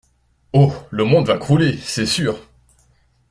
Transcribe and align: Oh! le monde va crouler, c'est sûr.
Oh! 0.53 0.73
le 0.89 1.03
monde 1.03 1.27
va 1.27 1.37
crouler, 1.37 1.77
c'est 1.77 2.07
sûr. 2.07 2.39